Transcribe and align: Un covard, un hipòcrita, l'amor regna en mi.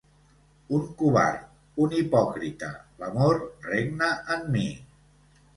Un 0.77 0.87
covard, 1.01 1.43
un 1.85 1.93
hipòcrita, 1.99 2.71
l'amor 3.03 3.39
regna 3.71 4.11
en 4.39 4.53
mi. 4.57 4.69